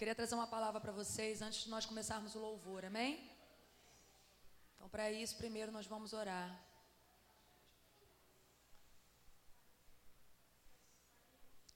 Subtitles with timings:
[0.00, 3.30] queria trazer uma palavra para vocês antes de nós começarmos o louvor, amém?
[4.74, 6.50] Então, para isso, primeiro nós vamos orar.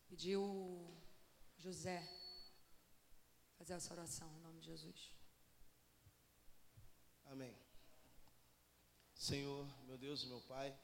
[0.08, 0.90] Pedir o
[1.58, 1.98] José
[3.58, 5.12] fazer essa oração em nome de Jesus.
[7.26, 7.54] Amém.
[9.14, 10.74] Senhor, meu Deus e meu Pai,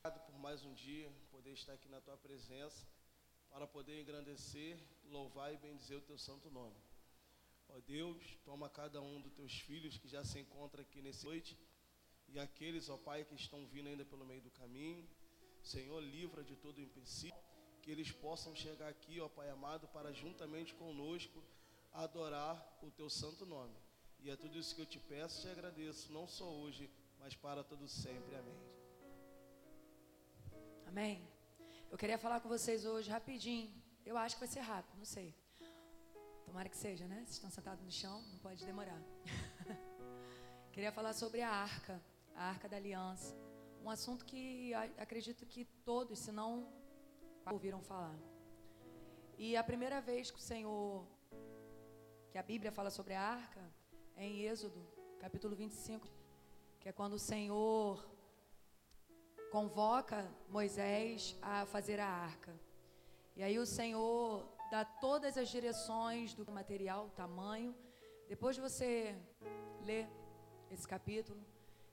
[0.00, 2.84] obrigado por mais um dia, poder estar aqui na tua presença,
[3.50, 6.87] para poder engrandecer, louvar e bendizer o teu santo nome.
[7.68, 11.58] Ó Deus, toma cada um dos teus filhos que já se encontra aqui nessa noite
[12.28, 15.08] e aqueles, ó Pai, que estão vindo ainda pelo meio do caminho.
[15.62, 17.34] Senhor, livra de todo empecilho,
[17.82, 21.42] que eles possam chegar aqui, ó Pai amado, para juntamente conosco
[21.92, 23.76] adorar o teu santo nome.
[24.20, 27.34] E é tudo isso que eu te peço e te agradeço, não só hoje, mas
[27.34, 28.34] para todo sempre.
[28.36, 28.58] Amém.
[30.86, 31.28] Amém.
[31.90, 33.72] Eu queria falar com vocês hoje rapidinho.
[34.04, 35.34] Eu acho que vai ser rápido, não sei.
[36.48, 37.18] Tomara que seja, né?
[37.18, 39.00] Vocês estão sentados no chão, não pode demorar.
[40.72, 42.02] queria falar sobre a arca,
[42.34, 43.36] a arca da aliança.
[43.84, 46.72] Um assunto que acredito que todos, se não
[47.52, 48.16] ouviram falar.
[49.36, 51.06] E a primeira vez que o Senhor,
[52.30, 53.62] que a Bíblia fala sobre a arca,
[54.16, 54.80] é em Êxodo,
[55.20, 56.08] capítulo 25
[56.80, 58.08] que é quando o Senhor
[59.50, 62.54] convoca Moisés a fazer a arca.
[63.36, 67.74] E aí o Senhor dá todas as direções do material, tamanho.
[68.28, 69.16] Depois de você
[69.84, 70.08] ler
[70.70, 71.40] esse capítulo,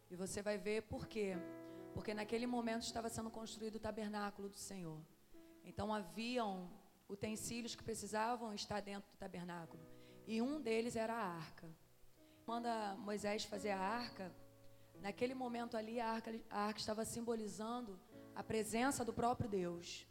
[0.10, 1.36] e você vai ver por quê.
[1.94, 5.00] Porque naquele momento estava sendo construído o tabernáculo do Senhor.
[5.64, 6.70] Então haviam
[7.10, 9.82] utensílios que precisavam estar dentro do tabernáculo.
[10.28, 11.68] E um deles era a arca.
[12.46, 14.32] Manda Moisés fazer a arca
[15.02, 18.00] Naquele momento ali, a arca, a arca estava simbolizando
[18.36, 20.08] a presença do próprio Deus.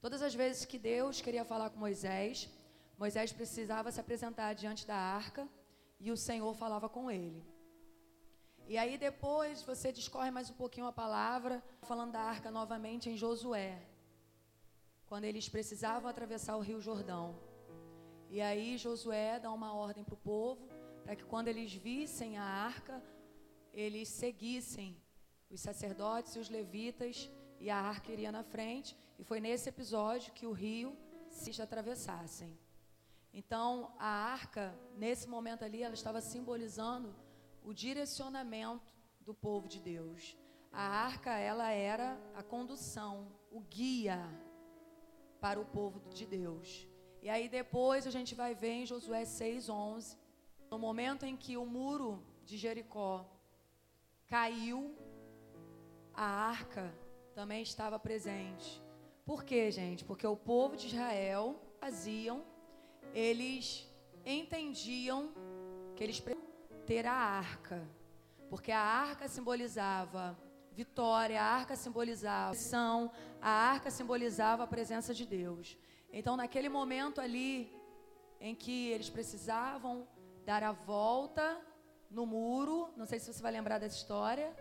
[0.00, 2.48] Todas as vezes que Deus queria falar com Moisés,
[2.98, 5.46] Moisés precisava se apresentar diante da arca
[5.98, 7.44] e o Senhor falava com ele.
[8.66, 13.16] E aí depois você discorre mais um pouquinho a palavra, falando da arca novamente em
[13.16, 13.78] Josué,
[15.06, 17.38] quando eles precisavam atravessar o rio Jordão.
[18.30, 20.66] E aí Josué dá uma ordem para o povo,
[21.02, 23.02] para que quando eles vissem a arca,
[23.72, 24.96] eles seguissem
[25.50, 27.28] os sacerdotes e os levitas
[27.58, 28.96] e a arca iria na frente.
[29.20, 30.96] E foi nesse episódio que o rio
[31.28, 32.58] se atravessassem.
[33.34, 37.14] Então, a arca, nesse momento ali, ela estava simbolizando
[37.62, 40.38] o direcionamento do povo de Deus.
[40.72, 44.18] A arca, ela era a condução, o guia
[45.38, 46.88] para o povo de Deus.
[47.22, 50.16] E aí depois a gente vai ver em Josué 6:11,
[50.70, 53.14] no momento em que o muro de Jericó
[54.26, 54.96] caiu,
[56.14, 56.86] a arca
[57.34, 58.89] também estava presente.
[59.30, 60.04] Por quê, gente?
[60.04, 61.44] Porque o povo de Israel
[61.78, 62.42] faziam,
[63.14, 63.88] eles
[64.26, 65.32] entendiam
[65.94, 66.50] que eles precisavam
[66.84, 67.80] ter a arca,
[68.48, 70.36] porque a arca simbolizava
[70.72, 75.78] vitória, a arca simbolizava ação, a arca simbolizava a presença de Deus.
[76.12, 77.72] Então, naquele momento ali,
[78.40, 80.08] em que eles precisavam
[80.44, 81.46] dar a volta
[82.10, 82.92] no muro.
[82.96, 84.52] Não sei se você vai lembrar dessa história.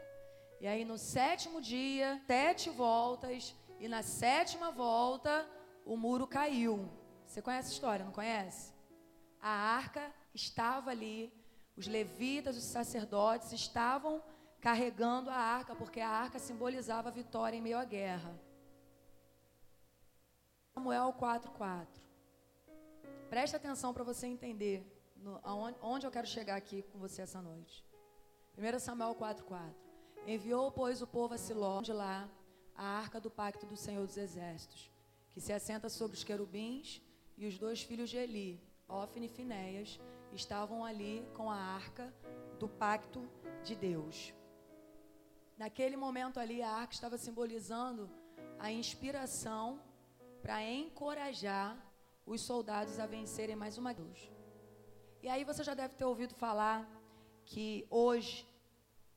[0.62, 5.50] E aí no sétimo dia, sete voltas, e na sétima volta,
[5.86, 6.90] o muro caiu.
[7.26, 8.74] Você conhece a história, não conhece?
[9.42, 11.34] A arca estava ali,
[11.78, 14.22] os levitas, os sacerdotes estavam
[14.60, 18.38] carregando a arca, porque a arca simbolizava a vitória em meio à guerra.
[20.74, 21.88] Samuel 4:4.
[23.30, 24.84] Presta atenção para você entender
[25.16, 27.86] no, aonde, onde eu quero chegar aqui com você essa noite.
[28.58, 29.74] 1 Samuel 4,4.
[30.28, 32.30] Enviou, pois, o povo a Siló, de lá,
[32.80, 34.90] a arca do pacto do Senhor dos Exércitos,
[35.32, 37.02] que se assenta sobre os querubins,
[37.38, 40.00] e os dois filhos de Eli, Ofne e Finéias,
[40.32, 42.14] estavam ali com a arca
[42.58, 43.30] do pacto
[43.66, 44.34] de Deus.
[45.58, 48.10] Naquele momento ali, a arca estava simbolizando
[48.58, 49.82] a inspiração
[50.42, 51.78] para encorajar
[52.26, 54.32] os soldados a vencerem mais uma vez.
[55.22, 56.90] E aí você já deve ter ouvido falar
[57.44, 58.48] que hoje,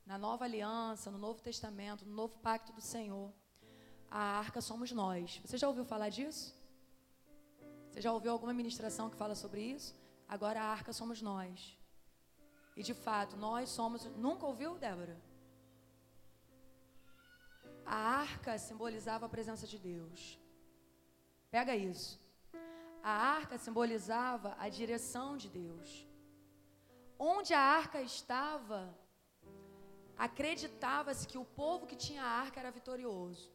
[0.04, 3.32] na nova aliança, no Novo Testamento, no novo pacto do Senhor,
[4.20, 5.40] a arca somos nós.
[5.44, 6.54] Você já ouviu falar disso?
[7.88, 9.94] Você já ouviu alguma ministração que fala sobre isso?
[10.28, 11.78] Agora a arca somos nós.
[12.76, 14.04] E de fato, nós somos.
[14.26, 15.16] Nunca ouviu, Débora?
[17.86, 20.38] A arca simbolizava a presença de Deus.
[21.50, 22.20] Pega isso.
[23.02, 26.06] A arca simbolizava a direção de Deus.
[27.18, 28.80] Onde a arca estava,
[30.16, 33.51] acreditava-se que o povo que tinha a arca era vitorioso.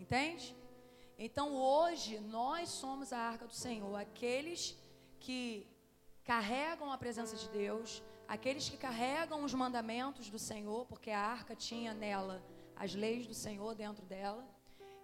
[0.00, 0.56] Entende?
[1.18, 4.74] Então hoje nós somos a arca do Senhor, aqueles
[5.18, 5.66] que
[6.24, 11.54] carregam a presença de Deus, aqueles que carregam os mandamentos do Senhor, porque a arca
[11.54, 12.42] tinha nela
[12.74, 14.42] as leis do Senhor dentro dela.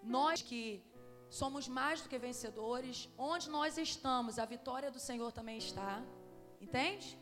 [0.03, 0.83] Nós que
[1.29, 6.03] somos mais do que vencedores, onde nós estamos, a vitória do Senhor também está.
[6.59, 7.19] Entende?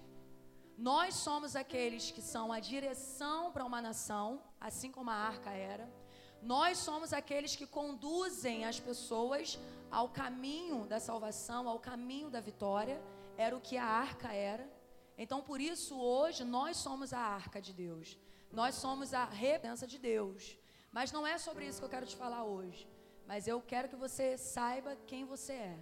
[0.79, 6.04] Nós somos aqueles que são a direção para uma nação, assim como a arca era.
[6.45, 9.59] Nós somos aqueles que conduzem as pessoas
[9.91, 13.01] ao caminho da salvação, ao caminho da vitória.
[13.37, 14.69] Era o que a arca era.
[15.17, 18.19] Então, por isso, hoje, nós somos a arca de Deus.
[18.53, 20.59] Nós somos a representança de Deus.
[20.93, 22.87] Mas não é sobre isso que eu quero te falar hoje.
[23.27, 25.79] Mas eu quero que você saiba quem você é.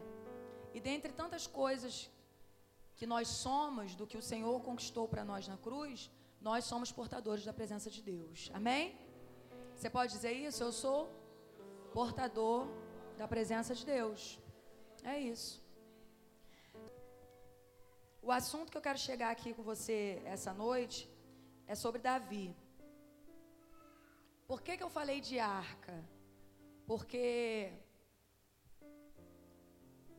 [0.73, 2.09] E dentre tantas coisas
[2.95, 6.09] que nós somos, do que o Senhor conquistou para nós na cruz,
[6.41, 8.49] nós somos portadores da presença de Deus.
[8.55, 8.97] Amém?
[9.83, 10.63] Você pode dizer isso?
[10.63, 11.11] Eu sou
[11.93, 12.69] portador
[13.19, 14.39] da presença de Deus.
[15.03, 15.61] É isso.
[18.23, 21.11] O assunto que eu quero chegar aqui com você essa noite
[21.67, 22.55] é sobre Davi.
[24.47, 25.97] Por que, que eu falei de arca?
[26.87, 27.73] Porque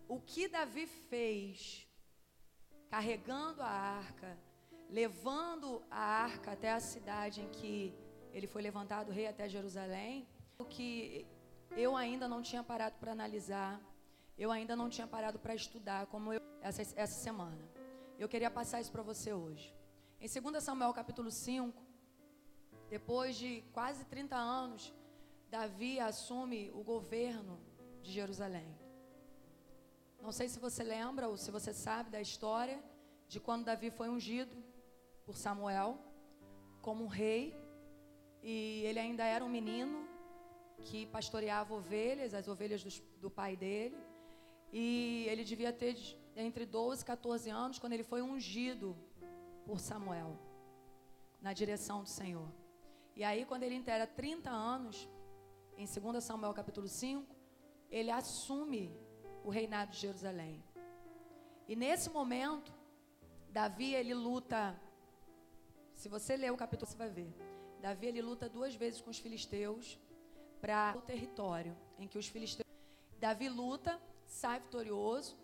[0.09, 1.87] o que Davi fez,
[2.89, 3.73] carregando a
[4.03, 4.37] arca,
[4.89, 8.02] levando a arca até a cidade em que
[8.33, 10.27] ele foi levantado rei até Jerusalém,
[10.57, 11.25] o que
[11.71, 13.79] eu ainda não tinha parado para analisar,
[14.37, 17.63] eu ainda não tinha parado para estudar, como eu, essa, essa semana.
[18.17, 19.73] Eu queria passar isso para você hoje.
[20.19, 21.81] Em 2 Samuel capítulo 5,
[22.89, 24.93] depois de quase 30 anos,
[25.49, 27.59] Davi assume o governo
[28.01, 28.75] de Jerusalém.
[30.21, 32.81] Não sei se você lembra ou se você sabe da história
[33.27, 34.55] de quando Davi foi ungido
[35.25, 35.99] por Samuel
[36.81, 37.62] como um rei
[38.43, 40.05] e ele ainda era um menino
[40.81, 42.83] que pastoreava ovelhas, as ovelhas
[43.21, 43.97] do, pai dele.
[44.71, 45.95] E ele devia ter
[46.35, 48.97] entre 12 e 14 anos quando ele foi ungido
[49.65, 50.37] por Samuel
[51.41, 52.49] na direção do Senhor.
[53.15, 55.07] E aí, quando ele inteira 30 anos,
[55.77, 57.33] em 2 Samuel capítulo 5,
[57.89, 58.91] ele assume
[59.43, 60.61] o reinado de Jerusalém.
[61.67, 62.73] E nesse momento,
[63.49, 64.77] Davi ele luta.
[65.95, 67.52] Se você ler o capítulo, você vai ver.
[67.83, 69.99] Davi ele luta duas vezes com os filisteus
[70.61, 72.65] para o território em que os filisteus.
[73.19, 75.35] Davi luta, sai vitorioso,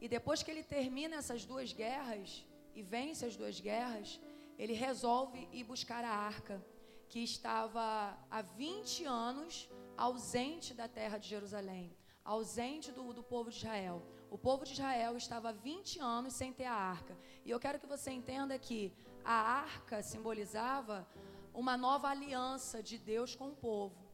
[0.00, 2.44] e depois que ele termina essas duas guerras
[2.74, 4.20] e vence as duas guerras,
[4.58, 6.60] ele resolve ir buscar a arca
[7.08, 13.58] que estava há 20 anos ausente da terra de Jerusalém, ausente do, do povo de
[13.58, 14.02] Israel.
[14.32, 17.16] O povo de Israel estava há 20 anos sem ter a arca.
[17.44, 18.92] E eu quero que você entenda que
[19.24, 21.06] a arca simbolizava
[21.54, 24.04] uma nova aliança de Deus com o povo.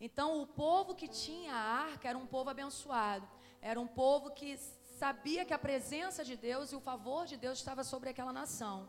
[0.00, 3.26] Então, o povo que tinha a arca era um povo abençoado,
[3.60, 4.56] era um povo que
[5.02, 8.88] sabia que a presença de Deus e o favor de Deus estava sobre aquela nação.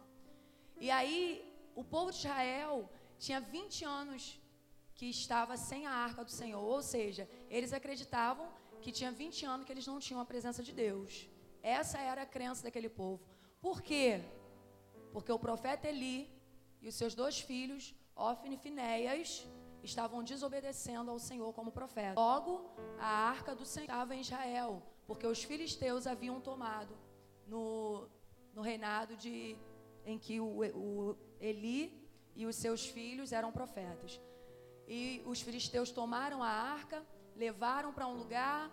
[0.86, 1.20] E aí,
[1.76, 4.40] o povo de Israel tinha 20 anos
[4.96, 8.48] que estava sem a arca do Senhor, ou seja, eles acreditavam
[8.82, 11.28] que tinha 20 anos que eles não tinham a presença de Deus.
[11.62, 13.24] Essa era a crença daquele povo.
[13.62, 14.22] Por quê?
[15.14, 16.30] Porque o profeta Eli
[16.82, 19.48] e os seus dois filhos, Ofne e Finéias,
[19.84, 22.20] estavam desobedecendo ao Senhor como profeta.
[22.20, 22.70] Logo,
[23.00, 26.98] a arca do Senhor estava em Israel, porque os filisteus haviam tomado
[27.48, 28.08] no,
[28.54, 29.58] no reinado de,
[30.06, 34.20] em que o, o Eli e os seus filhos eram profetas.
[34.88, 37.06] E os filisteus tomaram a arca,
[37.36, 38.72] levaram para um lugar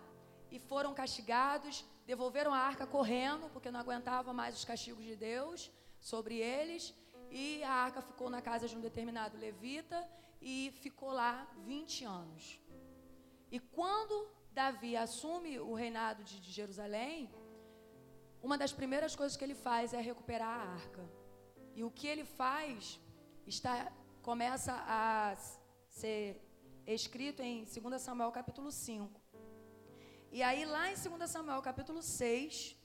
[0.51, 5.71] e foram castigados, devolveram a arca correndo, porque não aguentavam mais os castigos de Deus
[5.99, 6.93] sobre eles,
[7.29, 10.07] e a arca ficou na casa de um determinado levita
[10.41, 12.59] e ficou lá 20 anos.
[13.51, 17.29] E quando Davi assume o reinado de, Jerusalém,
[18.41, 21.09] uma das primeiras coisas que ele faz é recuperar a arca.
[21.75, 22.99] E o que ele faz
[23.45, 23.91] está,
[24.21, 25.35] começa a
[25.89, 26.41] ser
[26.85, 29.21] escrito em 2 Samuel capítulo 5.
[30.31, 32.75] E aí lá em 2 Samuel capítulo 6,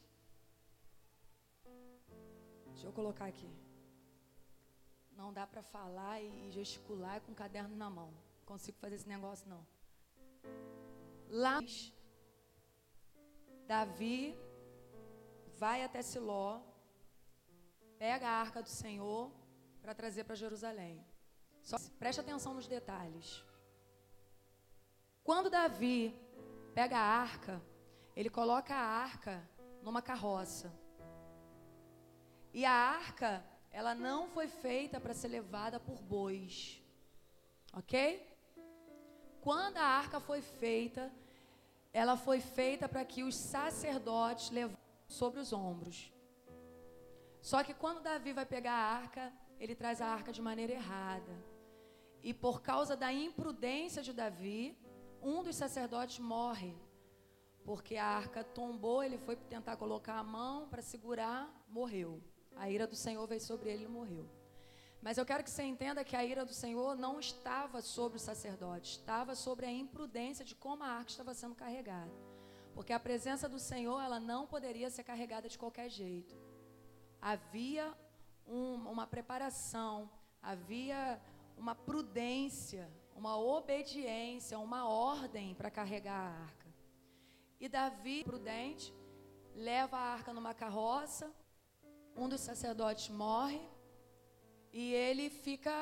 [2.73, 3.62] deixa eu colocar aqui.
[5.23, 8.11] Não dá para falar e gesticular com o caderno na mão.
[8.41, 9.65] Não consigo fazer esse negócio não.
[11.29, 11.61] Lá
[13.69, 14.37] Davi
[15.55, 16.61] vai até Siló,
[17.99, 19.31] pega a arca do Senhor
[19.81, 21.07] para trazer para Jerusalém.
[21.63, 23.45] Só preste atenção nos detalhes.
[25.23, 26.13] Quando Davi
[26.75, 27.63] pega a arca,
[28.17, 29.49] ele coloca a arca
[29.85, 30.75] numa carroça.
[32.53, 36.81] E a arca, ela não foi feita para ser levada por bois.
[37.73, 38.29] Ok?
[39.41, 41.11] Quando a arca foi feita,
[41.93, 46.13] ela foi feita para que os sacerdotes levassem sobre os ombros.
[47.41, 51.35] Só que quando Davi vai pegar a arca, ele traz a arca de maneira errada.
[52.23, 54.79] E por causa da imprudência de Davi,
[55.21, 56.75] um dos sacerdotes morre.
[57.65, 62.23] Porque a arca tombou, ele foi tentar colocar a mão para segurar, morreu.
[62.57, 64.27] A ira do Senhor veio sobre ele e morreu.
[65.01, 68.21] Mas eu quero que você entenda que a ira do Senhor não estava sobre o
[68.21, 72.13] sacerdote, estava sobre a imprudência de como a arca estava sendo carregada.
[72.73, 76.35] Porque a presença do Senhor, ela não poderia ser carregada de qualquer jeito.
[77.21, 77.93] Havia
[78.47, 80.09] um, uma preparação,
[80.41, 81.21] havia
[81.57, 86.69] uma prudência, uma obediência, uma ordem para carregar a arca.
[87.61, 88.93] E Davi, prudente,
[89.55, 91.33] leva a arca numa carroça,
[92.17, 93.61] um dos sacerdotes morre
[94.73, 95.77] e ele fica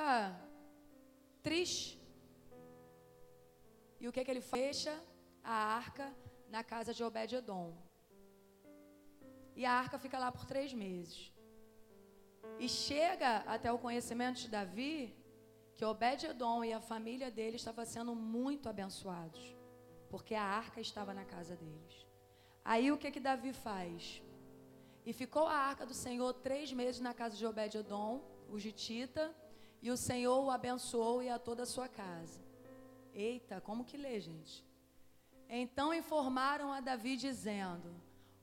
[1.43, 2.01] triste.
[4.01, 4.93] E o que, que ele fecha?
[5.43, 6.15] A arca
[6.49, 7.77] na casa de Obed-Edom.
[9.55, 11.33] E a arca fica lá por três meses.
[12.59, 15.15] E chega até o conhecimento de Davi
[15.77, 19.57] que Obed-Edom e a família dele estavam sendo muito abençoados,
[20.11, 22.07] porque a arca estava na casa deles.
[22.65, 24.23] Aí o que que Davi faz?
[25.04, 29.35] E ficou a arca do Senhor três meses na casa de Obed-Edom, o Gitita,
[29.83, 32.40] e o Senhor o abençoou e a toda a sua casa.
[33.14, 34.64] Eita, como que lê, gente?
[35.49, 37.95] Então informaram a Davi dizendo: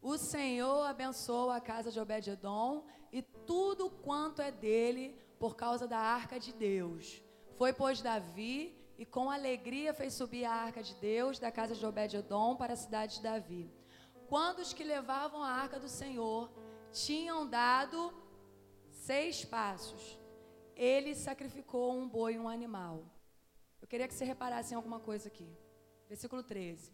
[0.02, 6.00] O Senhor abençoou a casa de Obed-edom e tudo quanto é dele por causa da
[6.00, 7.22] arca de Deus.
[7.56, 11.86] Foi pois Davi e com alegria fez subir a arca de Deus da casa de
[11.86, 13.72] Obed-edom para a cidade de Davi.
[14.28, 16.52] Quando os que levavam a arca do Senhor
[16.92, 18.14] tinham dado
[18.92, 20.20] seis passos,
[20.76, 23.06] ele sacrificou um boi e um animal.
[23.82, 25.50] Eu queria que você reparasse em alguma coisa aqui.
[26.10, 26.92] Versículo 13.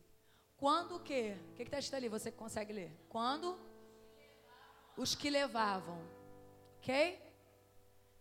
[0.58, 1.36] Quando o quê?
[1.50, 2.10] O que está escrito ali?
[2.10, 2.92] Você consegue ler?
[3.10, 3.58] Quando?
[4.96, 6.00] Os que levavam.
[6.78, 7.20] Ok?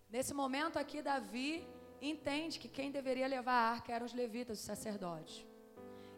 [0.09, 1.67] Nesse momento aqui, Davi
[2.01, 5.47] entende que quem deveria levar a arca eram os levitas, os sacerdotes.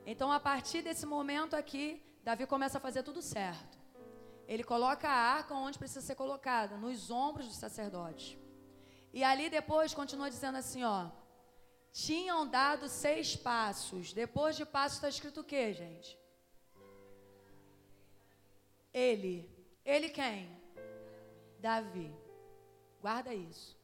[0.06, 3.78] Então, a partir desse momento aqui, Davi começa a fazer tudo certo.
[4.48, 8.38] Ele coloca a arca onde precisa ser colocada, nos ombros do sacerdote.
[9.12, 11.10] E ali depois continua dizendo assim, ó:
[11.92, 14.12] tinham dado seis passos.
[14.12, 16.18] Depois de passos está escrito o que, gente?
[18.92, 19.50] Ele.
[19.84, 20.50] Ele quem?
[21.60, 22.10] Davi.
[23.02, 23.78] Guarda isso.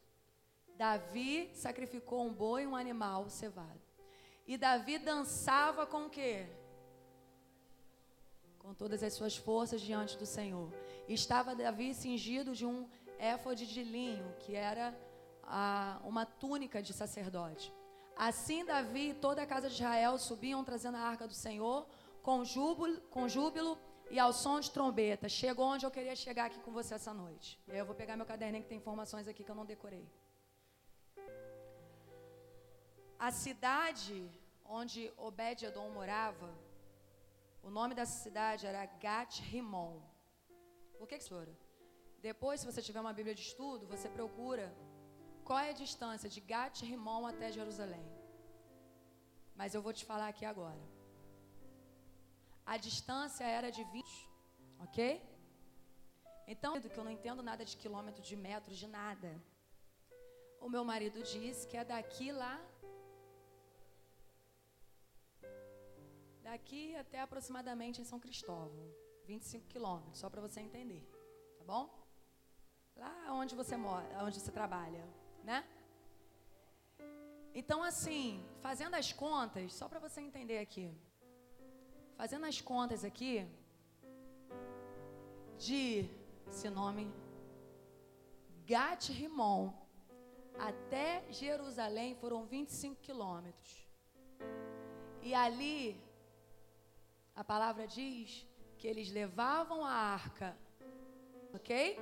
[0.76, 3.80] Davi sacrificou um boi e um animal cevado.
[4.46, 6.48] E Davi dançava com o quê?
[8.60, 10.68] Com todas as suas forças diante do Senhor.
[11.08, 12.78] E estava Davi cingido de um
[13.18, 14.86] éfode de linho, que era
[15.42, 17.72] a, uma túnica de sacerdote.
[18.16, 21.86] Assim Davi e toda a casa de Israel subiam trazendo a arca do Senhor
[22.22, 23.78] com júbilo, com júbilo
[24.10, 25.28] e ao som de trombeta.
[25.28, 27.58] Chegou onde eu queria chegar aqui com você essa noite.
[27.66, 30.06] Eu vou pegar meu caderninho que tem informações aqui que eu não decorei.
[33.18, 34.30] A cidade
[34.64, 36.48] onde Obed-Edom morava,
[37.62, 40.00] o nome dessa cidade era Gat-Rimon.
[40.98, 41.54] Por que, senhora?
[42.20, 44.66] Depois, se você tiver uma Bíblia de estudo, você procura
[45.44, 48.04] qual é a distância de Gat Rimon até Jerusalém?
[49.54, 50.82] Mas eu vou te falar aqui agora.
[52.64, 54.30] A distância era de 20,
[54.78, 55.00] ok?
[56.46, 59.30] Então, que eu não entendo nada de quilômetros, de metros, de nada.
[60.60, 62.60] O meu marido disse que é daqui lá.
[66.50, 68.84] Daqui até aproximadamente em São Cristóvão.
[69.24, 71.02] 25 quilômetros, só para você entender.
[71.58, 71.84] Tá bom?
[72.96, 75.04] Lá onde você mora, onde você trabalha
[75.44, 75.64] né?
[77.54, 80.92] Então, assim, fazendo as contas, só para você entender aqui,
[82.16, 83.46] fazendo as contas aqui,
[85.56, 86.08] de
[86.48, 87.12] esse nome,
[88.66, 89.72] Gat Rimon
[90.58, 93.88] até Jerusalém foram 25 quilômetros.
[95.22, 96.09] E ali,
[97.34, 98.46] a palavra diz
[98.78, 100.56] que eles levavam a arca,
[101.54, 101.98] ok?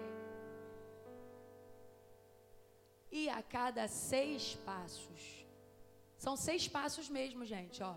[3.11, 5.47] e a cada seis passos.
[6.16, 7.97] São seis passos mesmo, gente, ó.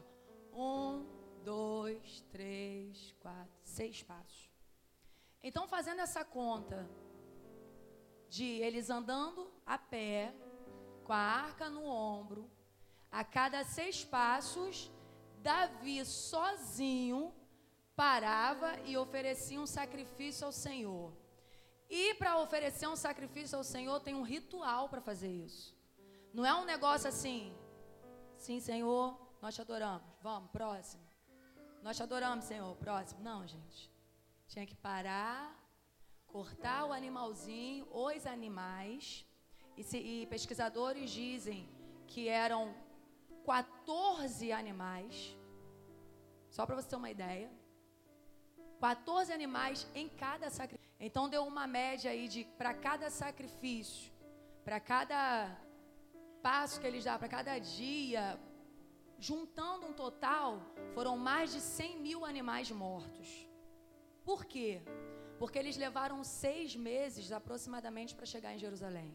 [0.53, 1.05] Um,
[1.43, 4.49] dois, três, quatro, seis passos.
[5.43, 6.89] Então, fazendo essa conta
[8.29, 10.33] de eles andando a pé,
[11.03, 12.49] com a arca no ombro,
[13.11, 14.91] a cada seis passos,
[15.41, 17.33] Davi sozinho
[17.95, 21.11] parava e oferecia um sacrifício ao Senhor.
[21.89, 25.75] E para oferecer um sacrifício ao Senhor, tem um ritual para fazer isso.
[26.33, 27.53] Não é um negócio assim,
[28.37, 30.07] sim, Senhor, nós te adoramos.
[30.21, 31.03] Vamos, próximo.
[31.83, 33.21] Nós te adoramos, Senhor, próximo.
[33.21, 33.91] Não, gente.
[34.47, 35.57] Tinha que parar,
[36.27, 39.25] cortar o animalzinho, os animais,
[39.75, 41.67] e, se, e pesquisadores dizem
[42.07, 42.73] que eram
[43.45, 45.37] 14 animais,
[46.49, 47.49] só para você ter uma ideia.
[48.79, 50.91] 14 animais em cada sacrifício.
[50.99, 54.11] Então deu uma média aí de para cada sacrifício,
[54.63, 55.57] para cada
[56.41, 58.39] passo que eles dão, para cada dia,
[59.19, 60.59] juntando um total,
[60.95, 63.47] foram mais de 100 mil animais mortos.
[64.25, 64.81] Por quê?
[65.37, 69.13] Porque eles levaram seis meses aproximadamente para chegar em Jerusalém.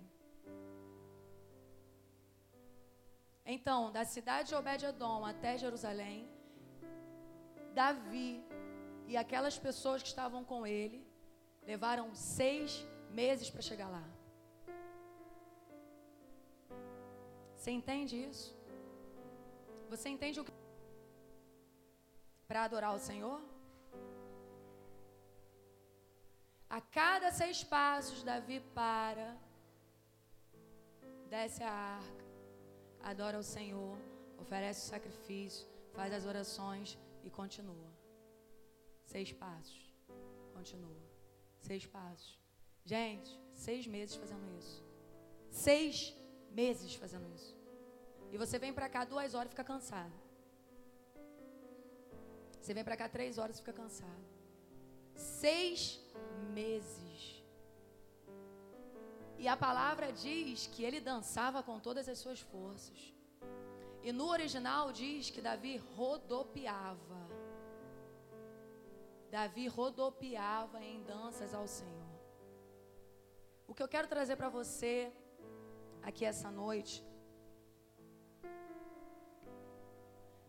[3.55, 6.29] Então, da cidade de Obed-Edom até Jerusalém,
[7.73, 8.45] Davi
[9.07, 11.07] e aquelas pessoas que estavam com ele
[11.71, 12.85] levaram seis
[13.21, 14.05] meses para chegar lá.
[17.55, 18.57] Você entende isso?
[19.91, 20.53] Você entende o que?
[22.49, 23.41] Para adorar o Senhor?
[26.69, 29.29] A cada seis passos, Davi para,
[31.31, 32.25] desce a arca,
[33.11, 33.97] adora o Senhor,
[34.45, 37.91] oferece o sacrifício, faz as orações e continua.
[39.05, 39.81] Seis passos,
[40.53, 41.03] continua.
[41.61, 42.33] Seis passos.
[42.85, 44.85] Gente, seis meses fazendo isso.
[45.51, 46.15] Seis
[46.51, 47.57] meses fazendo isso.
[48.33, 50.13] E você vem para cá duas horas e fica cansado.
[52.61, 54.25] Você vem para cá três horas e fica cansado.
[55.15, 56.01] Seis
[56.53, 57.46] meses.
[59.38, 63.14] E a palavra diz que ele dançava com todas as suas forças.
[64.02, 67.21] E no original diz que Davi rodopiava.
[69.31, 72.07] Davi rodopiava em danças ao Senhor.
[73.66, 75.12] O que eu quero trazer para você
[76.02, 77.05] aqui essa noite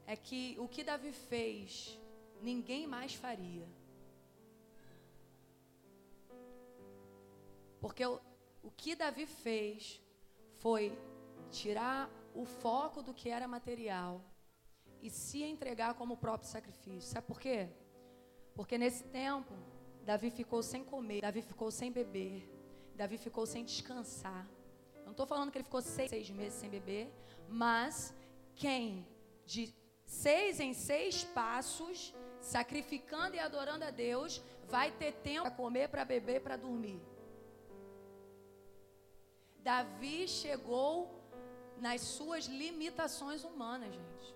[0.06, 2.00] é que o que Davi fez,
[2.42, 3.68] ninguém mais faria.
[7.82, 8.20] Porque o,
[8.64, 10.02] o que Davi fez
[10.60, 10.98] foi
[11.50, 14.22] tirar o foco do que era material
[15.02, 17.10] e se entregar como próprio sacrifício.
[17.10, 17.70] Sabe por quê?
[18.54, 19.54] Porque nesse tempo,
[20.04, 22.50] Davi ficou sem comer, Davi ficou sem beber,
[22.96, 24.48] Davi ficou sem descansar.
[25.06, 27.12] Não estou falando que ele ficou seis, seis meses sem beber,
[27.48, 28.14] mas
[28.56, 29.08] quem
[29.46, 29.74] de
[30.06, 36.04] seis em seis passos, sacrificando e adorando a Deus, vai ter tempo para comer, para
[36.04, 37.00] beber, para dormir.
[39.68, 40.92] Davi chegou
[41.86, 44.28] nas suas limitações humanas, gente.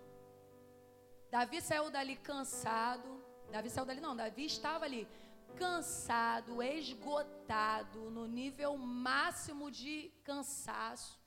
[1.35, 3.09] Davi saiu dali cansado.
[3.49, 5.07] Davi saiu dali, não, Davi estava ali
[5.55, 11.17] cansado, esgotado, no nível máximo de cansaço.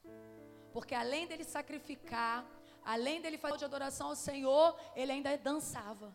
[0.74, 2.44] Porque além dele sacrificar,
[2.84, 6.14] além dele fazer de adoração ao Senhor, ele ainda dançava.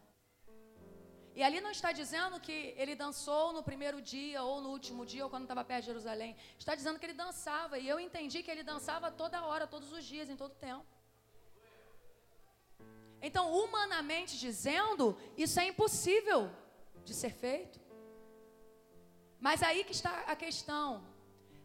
[1.35, 5.23] E ali não está dizendo que ele dançou no primeiro dia, ou no último dia,
[5.23, 6.35] ou quando estava perto de Jerusalém.
[6.57, 7.77] Está dizendo que ele dançava.
[7.77, 10.85] E eu entendi que ele dançava toda hora, todos os dias, em todo tempo.
[13.21, 16.49] Então, humanamente dizendo, isso é impossível
[17.03, 17.79] de ser feito.
[19.39, 21.03] Mas aí que está a questão.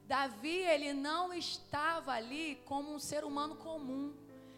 [0.06, 4.14] Davi, ele não estava ali como um ser humano comum.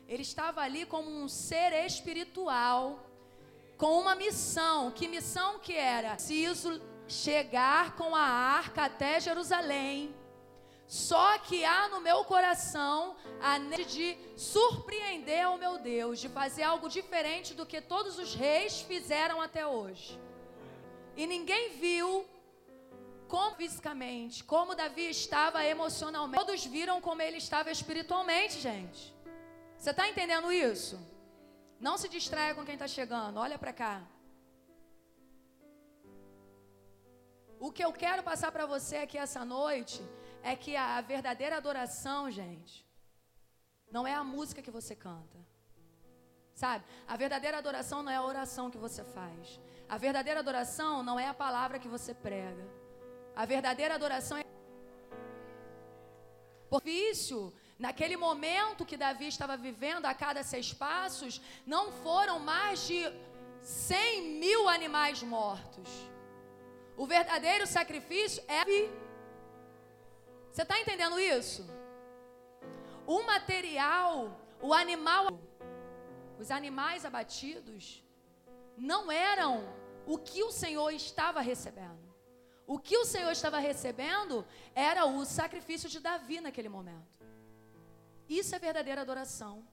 [0.08, 3.05] Ele estava ali como um ser espiritual
[3.76, 4.90] com uma missão.
[4.90, 6.10] Que missão que era?
[6.10, 10.14] Preciso chegar com a arca até Jerusalém.
[10.86, 16.88] Só que há no meu coração a de surpreender o meu Deus, de fazer algo
[16.88, 20.20] diferente do que todos os reis fizeram até hoje.
[21.16, 22.24] E ninguém viu
[23.26, 26.44] como fisicamente, como Davi estava emocionalmente.
[26.44, 29.12] Todos viram como ele estava espiritualmente, gente.
[29.76, 30.98] Você está entendendo isso?
[31.78, 33.38] Não se distraia com quem está chegando.
[33.38, 34.02] Olha para cá.
[37.58, 40.00] O que eu quero passar para você aqui essa noite
[40.42, 42.86] é que a verdadeira adoração, gente,
[43.90, 45.38] não é a música que você canta.
[46.54, 46.84] Sabe?
[47.06, 49.60] A verdadeira adoração não é a oração que você faz.
[49.88, 52.66] A verdadeira adoração não é a palavra que você prega.
[53.34, 54.44] A verdadeira adoração é
[56.68, 62.86] por vício Naquele momento que Davi estava vivendo, a cada seis passos, não foram mais
[62.86, 63.00] de
[63.60, 65.88] cem mil animais mortos.
[66.96, 68.64] O verdadeiro sacrifício é.
[70.50, 71.68] Você está entendendo isso?
[73.06, 75.26] O material, o animal,
[76.38, 78.02] os animais abatidos,
[78.76, 79.68] não eram
[80.06, 82.06] o que o Senhor estava recebendo.
[82.66, 87.15] O que o Senhor estava recebendo era o sacrifício de Davi naquele momento.
[88.28, 89.66] Isso é verdadeira adoração.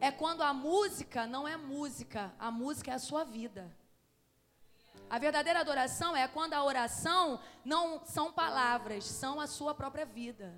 [0.00, 3.70] É quando a música não é música, a música é a sua vida.
[5.08, 10.54] A verdadeira adoração é quando a oração não são palavras, são a sua própria vida.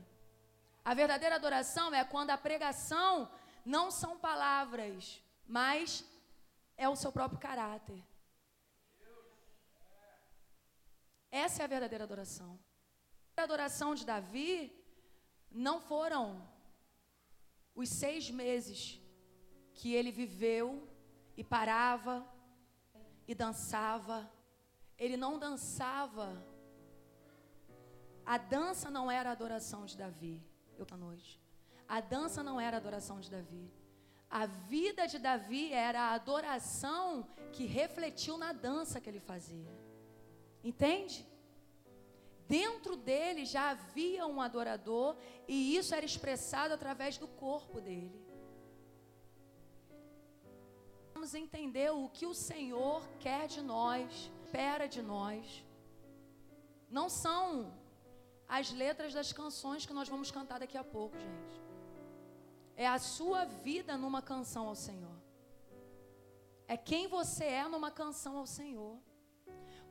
[0.85, 3.31] A verdadeira adoração é quando a pregação
[3.65, 6.05] não são palavras, mas
[6.77, 8.05] é o seu próprio caráter.
[11.31, 12.59] Essa é a verdadeira adoração.
[13.37, 14.71] A adoração de Davi
[15.51, 16.47] não foram
[17.75, 19.01] os seis meses
[19.75, 20.89] que ele viveu
[21.37, 22.27] e parava
[23.27, 24.31] e dançava.
[24.99, 26.45] Ele não dançava.
[28.25, 30.41] A dança não era a adoração de Davi.
[30.79, 31.41] Eu à noite.
[31.89, 33.71] A dança não era a adoração de Davi.
[34.31, 39.71] A vida de Davi era a adoração que refletiu na dança que ele fazia.
[40.65, 41.27] Entende?
[42.53, 45.17] Dentro dele já havia um adorador
[45.49, 48.21] e isso era expressado através do corpo dele.
[51.15, 55.65] Vamos entender o que o Senhor quer de nós, espera de nós.
[56.91, 57.73] Não são
[58.47, 61.57] as letras das canções que nós vamos cantar daqui a pouco, gente.
[62.77, 65.17] É a sua vida numa canção ao Senhor.
[66.69, 68.99] É quem você é numa canção ao Senhor.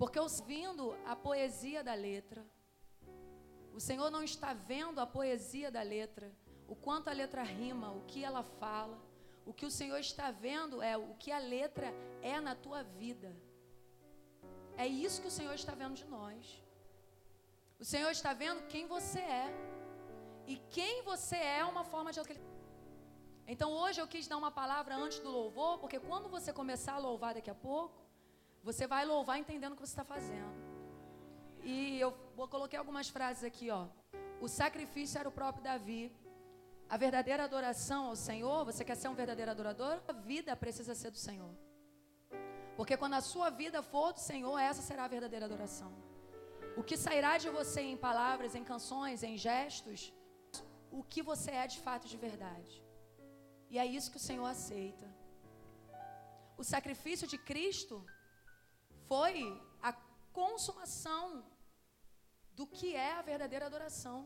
[0.02, 2.44] Porque ouvindo a poesia da letra,
[3.72, 6.36] o Senhor não está vendo a poesia da letra,
[6.68, 8.98] o quanto a letra rima, o que ela fala.
[9.46, 13.32] O que o Senhor está vendo é o que a letra é na tua vida.
[14.76, 16.64] É isso que o Senhor está vendo de nós.
[17.80, 19.54] O Senhor está vendo quem você é.
[20.48, 22.20] E quem você é é uma forma de
[23.46, 26.98] Então hoje eu quis dar uma palavra antes do louvor, porque quando você começar a
[26.98, 28.01] louvar daqui a pouco,
[28.64, 30.52] você vai louvar entendendo o que você está fazendo.
[31.64, 32.12] E eu
[32.54, 33.88] coloquei algumas frases aqui, ó.
[34.40, 36.12] O sacrifício era o próprio Davi.
[36.90, 40.02] A verdadeira adoração ao Senhor, você quer ser um verdadeiro adorador?
[40.08, 41.54] A vida precisa ser do Senhor.
[42.76, 45.92] Porque quando a sua vida for do Senhor, essa será a verdadeira adoração.
[46.76, 50.14] O que sairá de você em palavras, em canções, em gestos,
[50.92, 52.84] o que você é de fato de verdade.
[53.70, 55.08] E é isso que o Senhor aceita.
[56.58, 58.06] O sacrifício de Cristo
[59.12, 59.38] foi
[59.90, 59.92] a
[60.42, 61.44] consumação
[62.58, 64.20] do que é a verdadeira adoração.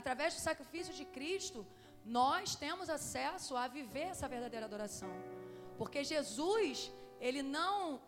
[0.00, 1.66] Através do sacrifício de Cristo,
[2.04, 5.10] nós temos acesso a viver essa verdadeira adoração.
[5.76, 8.00] Porque Jesus, ele não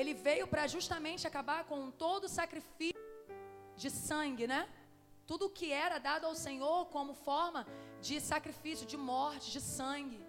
[0.00, 3.02] ele veio para justamente acabar com todo o sacrifício
[3.82, 4.62] de sangue, né?
[5.26, 7.66] Tudo que era dado ao Senhor como forma
[8.00, 10.24] de sacrifício, de morte, de sangue.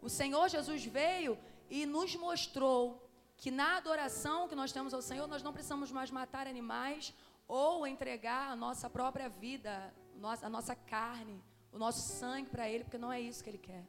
[0.00, 1.38] O Senhor Jesus veio
[1.70, 3.01] e nos mostrou
[3.42, 7.12] que na adoração que nós temos ao Senhor, nós não precisamos mais matar animais
[7.48, 9.92] ou entregar a nossa própria vida,
[10.40, 13.84] a nossa carne, o nosso sangue para Ele, porque não é isso que Ele quer.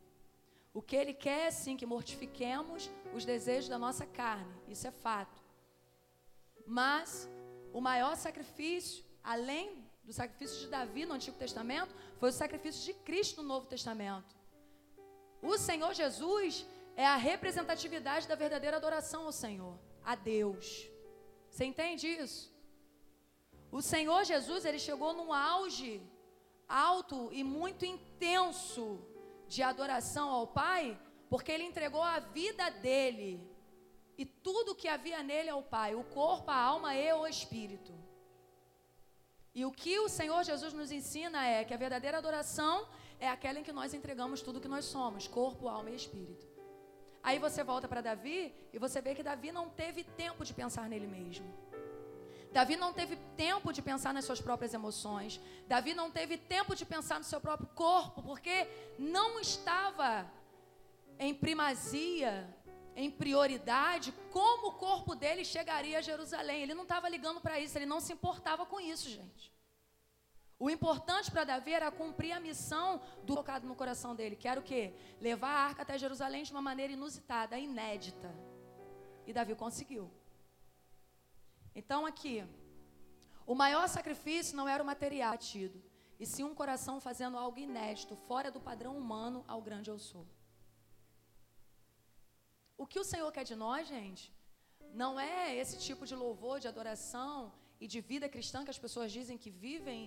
[0.73, 5.39] O que Ele quer, sim, que mortifiquemos os desejos da nossa carne, isso é fato.
[6.65, 7.29] Mas
[7.71, 12.95] o maior sacrifício, além do sacrifício de Davi no Antigo Testamento, foi o sacrifício de
[13.01, 14.35] Cristo no Novo Testamento.
[15.43, 20.89] O Senhor Jesus, é a representatividade da verdadeira adoração ao Senhor, a Deus.
[21.49, 22.53] Você entende isso?
[23.71, 26.01] O Senhor Jesus, ele chegou num auge
[26.67, 29.05] alto e muito intenso
[29.47, 33.49] de adoração ao Pai, porque ele entregou a vida dele
[34.17, 37.93] e tudo que havia nele ao Pai, o corpo, a alma e o espírito.
[39.55, 42.87] E o que o Senhor Jesus nos ensina é que a verdadeira adoração
[43.19, 46.52] é aquela em que nós entregamos tudo que nós somos, corpo, alma e espírito.
[47.23, 50.89] Aí você volta para Davi e você vê que Davi não teve tempo de pensar
[50.89, 51.47] nele mesmo.
[52.51, 55.39] Davi não teve tempo de pensar nas suas próprias emoções.
[55.65, 58.67] Davi não teve tempo de pensar no seu próprio corpo, porque
[58.99, 60.29] não estava
[61.17, 62.53] em primazia,
[62.95, 66.61] em prioridade, como o corpo dele chegaria a Jerusalém.
[66.61, 69.52] Ele não estava ligando para isso, ele não se importava com isso, gente.
[70.65, 74.61] O importante para Davi era cumprir a missão do colocado no coração dele, que era
[74.61, 74.93] o quê?
[75.19, 78.33] Levar a arca até Jerusalém de uma maneira inusitada, inédita.
[79.27, 80.09] E Davi conseguiu.
[81.75, 82.45] Então aqui,
[83.45, 85.83] o maior sacrifício não era o material tido,
[86.17, 90.25] e sim um coração fazendo algo inédito, fora do padrão humano ao grande eu sou.
[92.77, 94.33] O que o Senhor quer de nós, gente,
[94.93, 99.11] não é esse tipo de louvor, de adoração e de vida cristã que as pessoas
[99.11, 100.01] dizem que vivem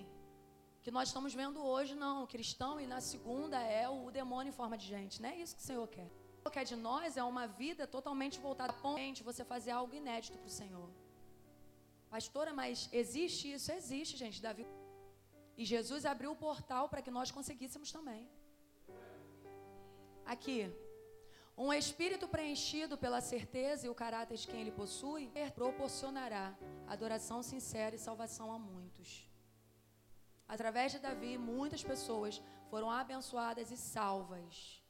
[0.87, 2.23] que nós estamos vendo hoje, não.
[2.23, 5.21] O cristão e na segunda é o demônio em forma de gente.
[5.21, 6.05] Não é isso que o Senhor quer.
[6.09, 9.93] O Senhor quer de nós é uma vida totalmente voltada a ponte, você fazer algo
[9.93, 10.89] inédito para o Senhor.
[12.09, 13.69] Pastora, mas existe isso?
[13.69, 14.41] Existe, gente.
[14.41, 14.65] Davi.
[15.57, 18.23] E Jesus abriu o portal para que nós conseguíssemos também.
[20.25, 20.59] Aqui.
[21.65, 27.93] Um espírito preenchido pela certeza e o caráter de quem ele possui proporcionará adoração sincera
[27.93, 29.26] e salvação a muitos.
[30.47, 34.81] Através de Davi, muitas pessoas foram abençoadas e salvas.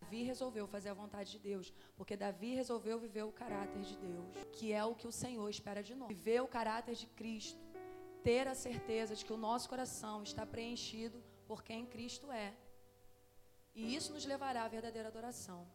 [0.00, 4.26] Davi resolveu fazer a vontade de Deus, porque Davi resolveu viver o caráter de Deus,
[4.52, 6.08] que é o que o Senhor espera de nós.
[6.08, 7.58] Viver o caráter de Cristo,
[8.22, 12.54] ter a certeza de que o nosso coração está preenchido por quem Cristo é.
[13.74, 15.66] E isso nos levará à verdadeira adoração.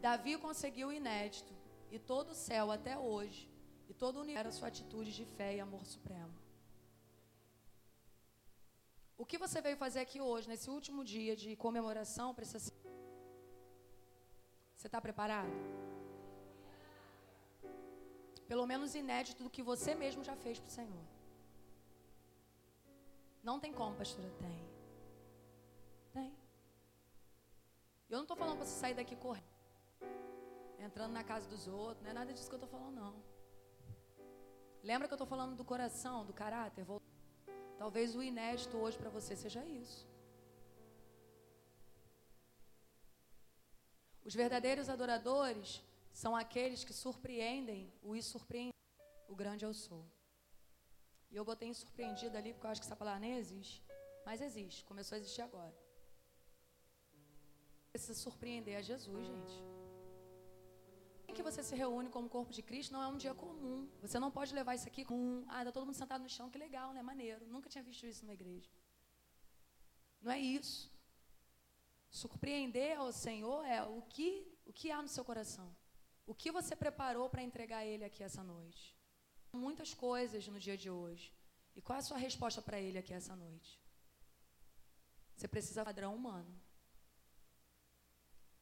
[0.00, 1.54] Davi conseguiu o inédito,
[1.90, 3.48] e todo o céu até hoje,
[3.88, 6.43] e todo o universo, a sua atitude de fé e amor supremo.
[9.24, 12.74] O que você veio fazer aqui hoje, nesse último dia de comemoração, precisa ser.
[14.76, 15.48] Você está preparado?
[18.46, 21.04] Pelo menos inédito do que você mesmo já fez para o Senhor.
[23.42, 24.30] Não tem como, pastora?
[24.44, 24.60] Tem.
[26.12, 26.30] Tem.
[28.10, 29.54] Eu não estou falando para você sair daqui correndo.
[30.78, 32.02] Entrando na casa dos outros.
[32.02, 33.14] Não é nada disso que eu estou falando, não.
[34.82, 36.84] Lembra que eu estou falando do coração, do caráter?
[37.78, 40.06] Talvez o inédito hoje para você seja isso.
[44.24, 45.82] Os verdadeiros adoradores
[46.12, 48.72] são aqueles que surpreendem o surpreendem.
[49.28, 50.04] O grande eu sou.
[51.30, 53.82] E eu botei em surpreendido ali, porque eu acho que essa palavra nem existe.
[54.24, 55.74] Mas existe, começou a existir agora.
[57.90, 59.73] Precisa surpreender a Jesus, gente
[61.34, 63.88] que você se reúne como corpo de Cristo não é um dia comum.
[64.00, 66.56] Você não pode levar isso aqui com, ah, está todo mundo sentado no chão, que
[66.56, 67.02] legal, né?
[67.02, 67.46] Maneiro.
[67.46, 68.70] Nunca tinha visto isso numa igreja.
[70.22, 70.90] Não é isso.
[72.08, 75.74] Surpreender ao Senhor é o que, o que há no seu coração.
[76.26, 78.96] O que você preparou para entregar a Ele aqui essa noite?
[79.52, 81.32] Muitas coisas no dia de hoje.
[81.76, 83.80] E qual é a sua resposta para Ele aqui essa noite?
[85.36, 86.63] Você precisa de padrão humano.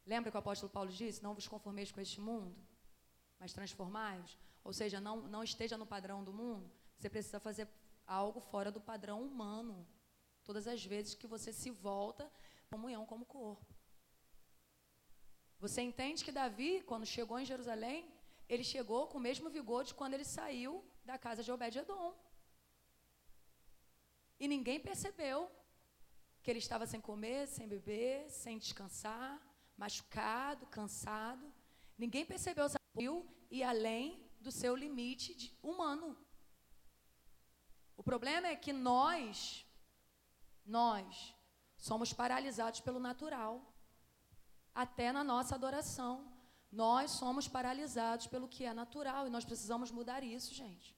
[0.04, 2.56] Lembra que o apóstolo Paulo disse: Não vos conformeis com este mundo,
[3.38, 4.38] mas transformai-vos?
[4.64, 6.70] Ou seja, não, não esteja no padrão do mundo.
[6.98, 7.68] Você precisa fazer
[8.06, 9.86] algo fora do padrão humano.
[10.44, 12.30] Todas as vezes que você se volta,
[12.70, 13.66] comunhão como corpo.
[15.58, 18.12] Você entende que Davi, quando chegou em Jerusalém,
[18.48, 22.14] ele chegou com o mesmo vigor de quando ele saiu da casa de Obed-Edom.
[24.40, 25.50] E ninguém percebeu
[26.42, 29.40] que ele estava sem comer, sem beber, sem descansar,
[29.76, 31.52] machucado, cansado.
[31.96, 36.16] Ninguém percebeu, saiu e além do seu limite de, humano.
[37.96, 39.66] O problema é que nós,
[40.64, 41.35] nós,
[41.76, 43.61] somos paralisados pelo natural.
[44.74, 46.32] Até na nossa adoração.
[46.70, 50.96] Nós somos paralisados pelo que é natural e nós precisamos mudar isso, gente.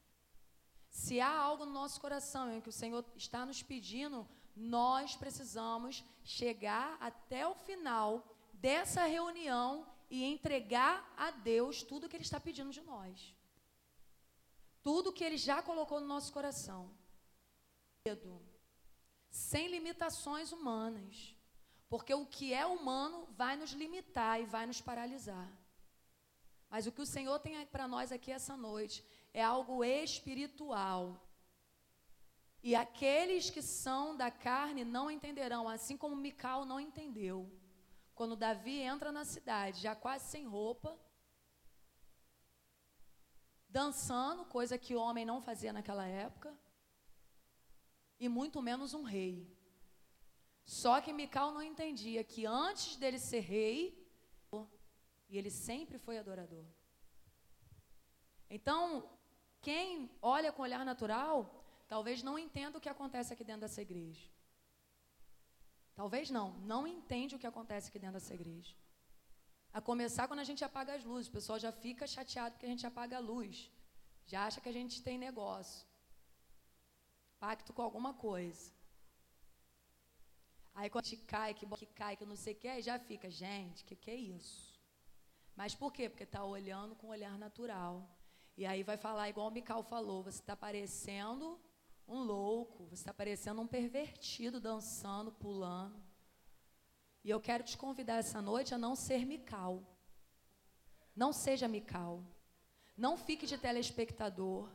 [0.88, 6.04] Se há algo no nosso coração em que o Senhor está nos pedindo, nós precisamos
[6.22, 8.33] chegar até o final
[8.64, 13.34] dessa reunião e entregar a Deus tudo que Ele está pedindo de nós.
[14.82, 16.82] Tudo que Ele já colocou no nosso coração.
[19.28, 21.34] Sem limitações humanas.
[21.90, 25.50] Porque o que é humano vai nos limitar e vai nos paralisar.
[26.70, 31.02] Mas o que o Senhor tem para nós aqui essa noite é algo espiritual.
[32.62, 37.38] E aqueles que são da carne não entenderão, assim como Mical não entendeu.
[38.14, 40.98] Quando Davi entra na cidade, já quase sem roupa,
[43.68, 46.56] dançando, coisa que homem não fazia naquela época,
[48.20, 49.52] e muito menos um rei.
[50.64, 54.00] Só que Mical não entendia que antes dele ser rei,
[55.28, 56.64] e ele sempre foi adorador.
[58.48, 59.10] Então,
[59.60, 64.33] quem olha com olhar natural, talvez não entenda o que acontece aqui dentro dessa igreja.
[65.94, 68.74] Talvez não, não entende o que acontece aqui dentro dessa igreja.
[69.72, 72.68] A começar quando a gente apaga as luzes, o pessoal já fica chateado porque a
[72.68, 73.70] gente apaga a luz.
[74.26, 75.86] Já acha que a gente tem negócio.
[77.38, 78.72] Pacto com alguma coisa.
[80.74, 83.30] Aí quando a gente cai, que, que cai, que não sei o que, já fica,
[83.30, 84.74] gente, que, que é isso?
[85.54, 86.08] Mas por quê?
[86.08, 88.08] Porque está olhando com um olhar natural.
[88.56, 91.60] E aí vai falar igual o Mical falou, você está parecendo
[92.06, 96.02] um louco, você está parecendo um pervertido dançando, pulando.
[97.22, 99.82] E eu quero te convidar essa noite a não ser mical.
[101.16, 102.22] Não seja mical.
[102.96, 104.68] Não fique de telespectador.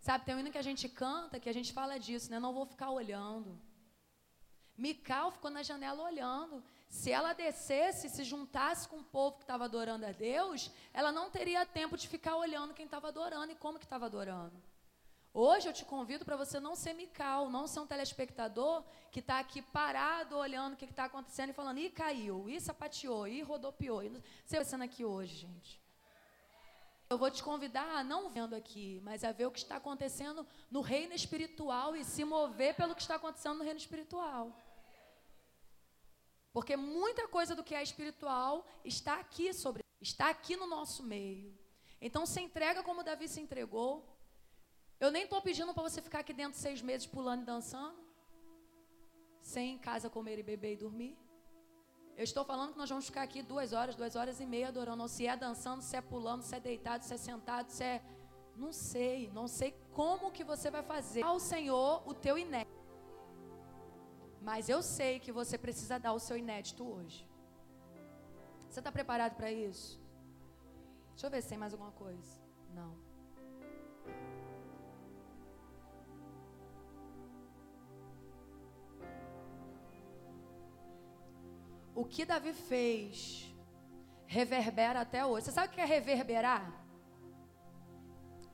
[0.00, 2.40] Sabe, tem um hino que a gente canta que a gente fala disso, né?
[2.40, 3.60] Não vou ficar olhando.
[4.76, 6.64] Mical ficou na janela olhando.
[6.88, 11.30] Se ela descesse, se juntasse com o povo que estava adorando a Deus, ela não
[11.30, 14.69] teria tempo de ficar olhando quem estava adorando e como que estava adorando.
[15.32, 19.38] Hoje eu te convido para você não ser mical, não ser um telespectador que está
[19.38, 24.02] aqui parado, olhando o que está acontecendo e falando, ih, caiu, ih, sapateou, ih, rodopiou.
[24.44, 25.80] Você está sendo aqui hoje, gente.
[27.08, 30.44] Eu vou te convidar a não vendo aqui, mas a ver o que está acontecendo
[30.70, 34.52] no reino espiritual e se mover pelo que está acontecendo no reino espiritual.
[36.52, 41.56] Porque muita coisa do que é espiritual está aqui sobre, está aqui no nosso meio.
[42.00, 44.09] Então se entrega como Davi se entregou.
[45.00, 47.98] Eu nem estou pedindo para você ficar aqui dentro seis meses pulando e dançando,
[49.40, 51.16] sem em casa comer e beber e dormir.
[52.20, 55.08] Eu estou falando que nós vamos ficar aqui duas horas, duas horas e meia adorando.
[55.08, 58.02] Se é dançando, se é pulando, se é deitado, se é sentado, se é.
[58.54, 62.78] Não sei, não sei como que você vai fazer ao Senhor o teu inédito.
[64.42, 67.26] Mas eu sei que você precisa dar o seu inédito hoje.
[68.68, 69.98] Você está preparado para isso?
[71.12, 72.38] Deixa eu ver se tem mais alguma coisa.
[72.74, 72.92] Não.
[81.94, 83.46] O que Davi fez
[84.26, 85.46] reverbera até hoje.
[85.46, 86.72] Você sabe o que é reverberar?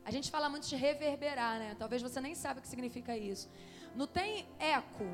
[0.05, 1.77] A gente fala muito de reverberar, né?
[1.79, 3.51] Talvez você nem saiba o que significa isso.
[3.95, 5.05] Não tem eco.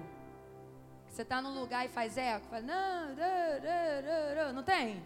[1.08, 2.46] Você está num lugar e faz eco.
[2.46, 3.08] Fala, não,
[4.54, 5.02] não tem?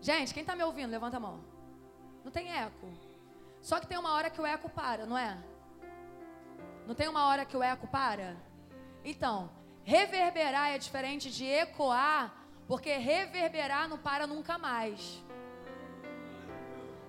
[0.00, 1.42] Gente, quem está me ouvindo, levanta a mão.
[2.24, 2.88] Não tem eco.
[3.60, 5.38] Só que tem uma hora que o eco para, não é?
[6.86, 8.36] Não tem uma hora que o eco para?
[9.04, 9.50] Então,
[9.84, 12.32] Reverberar é diferente de ecoar,
[12.68, 15.22] porque reverberar não para nunca mais.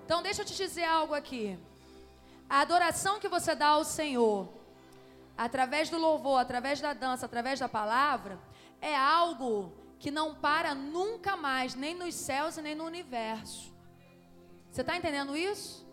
[0.06, 1.58] Então, deixa eu te dizer algo aqui.
[2.50, 4.50] A adoração que você dá ao Senhor,
[5.38, 8.40] através do louvor, através da dança, através da palavra,
[8.82, 13.72] é algo que não para nunca mais, nem nos céus e nem no universo.
[14.70, 15.88] Você está entendendo isso?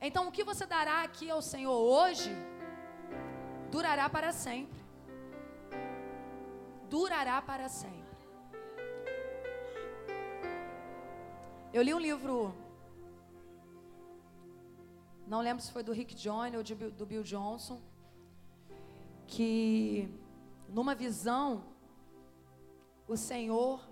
[0.00, 2.30] Então, o que você dará aqui ao Senhor hoje,
[3.70, 4.77] durará para sempre
[6.88, 8.08] durará para sempre.
[11.72, 12.54] Eu li um livro,
[15.26, 17.80] não lembro se foi do Rick Joyner ou de, do Bill Johnson,
[19.26, 20.08] que
[20.68, 21.64] numa visão,
[23.06, 23.86] o Senhor,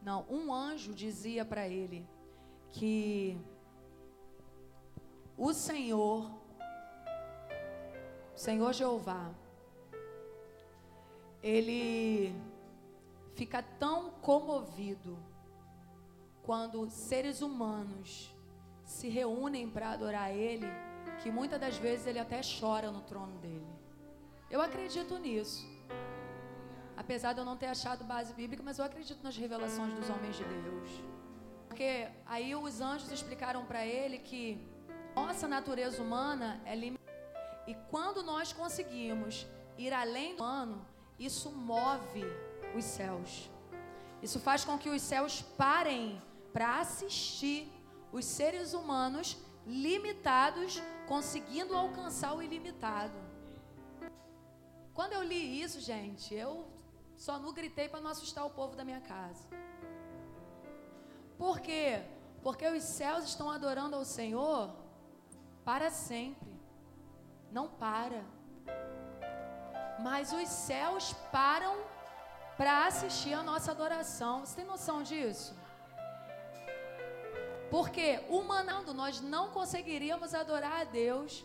[0.00, 2.06] não, um anjo dizia para ele
[2.70, 3.38] que
[5.36, 6.30] o Senhor,
[8.36, 9.34] Senhor Jeová,
[11.44, 12.34] ele
[13.34, 15.18] fica tão comovido
[16.42, 18.34] quando seres humanos
[18.82, 20.66] se reúnem para adorar Ele,
[21.22, 23.66] que muitas das vezes ele até chora no trono dele.
[24.50, 25.66] Eu acredito nisso.
[26.96, 30.36] Apesar de eu não ter achado base bíblica, mas eu acredito nas revelações dos homens
[30.36, 31.02] de Deus.
[31.68, 34.66] Porque aí os anjos explicaram para ele que
[35.14, 37.04] nossa natureza humana é limitada.
[37.66, 42.24] E quando nós conseguimos ir além do humano, isso move
[42.76, 43.50] os céus.
[44.22, 46.20] Isso faz com que os céus parem
[46.52, 47.70] para assistir
[48.12, 53.18] os seres humanos limitados conseguindo alcançar o ilimitado.
[54.92, 56.66] Quando eu li isso, gente, eu
[57.16, 59.44] só não gritei para não assustar o povo da minha casa.
[61.36, 62.02] Por quê?
[62.42, 64.70] Porque os céus estão adorando ao Senhor
[65.64, 66.54] para sempre.
[67.50, 68.24] Não para
[70.06, 71.74] mas os céus param
[72.58, 74.32] para assistir a nossa adoração.
[74.40, 75.50] Você tem noção disso?
[77.74, 81.42] Porque humanando nós não conseguiríamos adorar a Deus,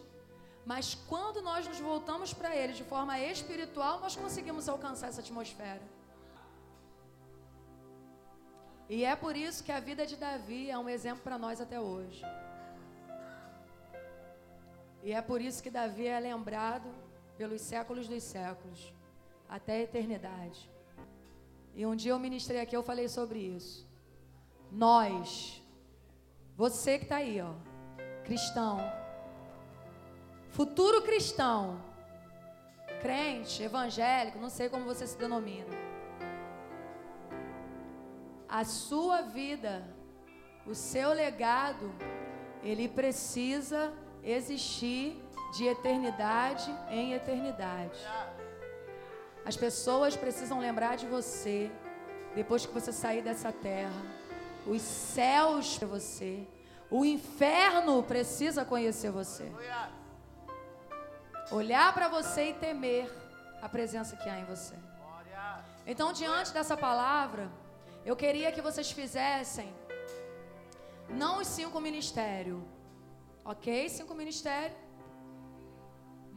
[0.72, 5.82] mas quando nós nos voltamos para Ele de forma espiritual, nós conseguimos alcançar essa atmosfera.
[8.90, 11.80] E é por isso que a vida de Davi é um exemplo para nós até
[11.80, 12.22] hoje.
[15.02, 16.90] E é por isso que Davi é lembrado
[17.40, 18.94] pelos séculos dos séculos,
[19.48, 20.70] até a eternidade.
[21.74, 23.88] E um dia eu ministrei aqui, eu falei sobre isso.
[24.70, 25.64] Nós,
[26.58, 27.54] você que está aí, ó,
[28.26, 28.78] cristão,
[30.50, 31.82] futuro cristão,
[33.02, 35.74] crente, evangélico, não sei como você se denomina.
[38.50, 39.88] A sua vida,
[40.68, 41.90] o seu legado,
[42.62, 48.00] ele precisa existir de eternidade em eternidade.
[49.46, 51.72] As pessoas precisam lembrar de você
[52.36, 54.02] depois que você sair dessa terra.
[54.68, 56.48] Os céus para você.
[56.92, 59.52] O inferno precisa conhecer você.
[61.52, 63.12] Olhar para você e temer
[63.62, 64.76] a presença que há em você.
[65.86, 67.50] Então, diante dessa palavra,
[68.06, 69.74] eu queria que vocês fizessem
[71.10, 72.62] não os cinco ministérios,
[73.44, 73.90] ok?
[73.90, 74.78] Cinco ministérios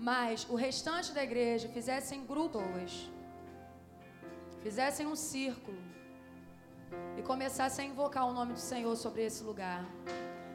[0.02, 3.08] mas o restante da igreja fizessem grupos,
[4.60, 5.78] fizessem um círculo
[7.16, 9.84] e começassem a invocar o nome do Senhor sobre esse lugar,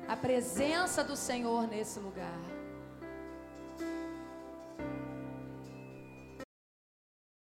[0.05, 2.56] a presença do Senhor nesse lugar.